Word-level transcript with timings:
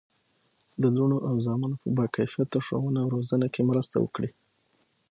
د 0.81 0.83
لوڼو 0.95 1.17
او 1.29 1.35
زامنو 1.45 1.77
په 1.83 1.89
باکیفیته 1.97 2.59
ښوونه 2.65 2.99
او 3.03 3.11
روزنه 3.15 3.47
کې 3.53 3.61
مرسته 3.69 3.95
وکړي. 3.99 4.29